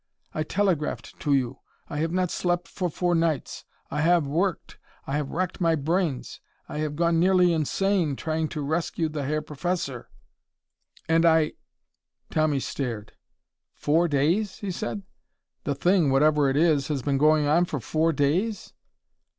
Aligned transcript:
I 0.33 0.41
telegraphed 0.41 1.19
to 1.19 1.33
you. 1.35 1.59
I 1.87 1.97
have 1.99 2.11
not 2.11 2.31
slept 2.31 2.67
for 2.67 2.89
four 2.89 3.13
nights. 3.13 3.65
I 3.91 4.01
have 4.01 4.25
worked! 4.25 4.79
I 5.05 5.15
have 5.17 5.29
racked 5.29 5.61
my 5.61 5.75
brains! 5.75 6.39
I 6.67 6.79
have 6.79 6.95
gone 6.95 7.19
nearly 7.19 7.53
insane, 7.53 8.15
trying 8.15 8.47
to 8.47 8.63
rescue 8.63 9.09
the 9.09 9.25
Herr 9.25 9.43
Professor! 9.43 10.09
And 11.07 11.23
I 11.23 11.53
"Tommy 12.31 12.61
stared. 12.61 13.13
"Four 13.75 14.07
days?" 14.07 14.57
he 14.57 14.71
said. 14.71 15.03
"The 15.65 15.75
thing, 15.75 16.09
whatever 16.09 16.49
it 16.49 16.57
is, 16.57 16.87
has 16.87 17.03
been 17.03 17.19
going 17.19 17.45
on 17.45 17.65
for 17.65 17.79
four 17.79 18.11
days?" 18.11 18.73